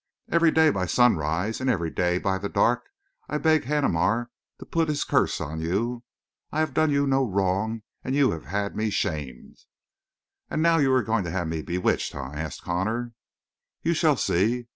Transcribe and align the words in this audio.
Every 0.31 0.49
day 0.49 0.71
by 0.71 0.87
sunrise 0.87 1.61
and 1.61 1.69
every 1.69 1.91
day 1.91 2.17
by 2.17 2.39
the 2.39 2.49
dark 2.49 2.85
I 3.29 3.37
beg 3.37 3.65
Haneemar 3.65 4.31
to 4.57 4.65
put 4.65 4.89
his 4.89 5.03
curse 5.03 5.39
on 5.39 5.59
you. 5.61 6.01
I 6.51 6.59
have 6.59 6.73
done 6.73 6.89
you 6.89 7.05
no 7.05 7.23
wrong, 7.23 7.83
and 8.03 8.15
you 8.15 8.31
have 8.31 8.45
had 8.45 8.75
me 8.75 8.89
shamed." 8.89 9.57
"And 10.49 10.59
now 10.63 10.77
you're 10.79 11.03
going 11.03 11.23
to 11.25 11.29
have 11.29 11.47
me 11.47 11.61
bewitched, 11.61 12.15
eh?" 12.15 12.19
asked 12.19 12.63
Connor. 12.63 13.13
"You 13.83 13.93
shall 13.93 14.17
see." 14.17 14.65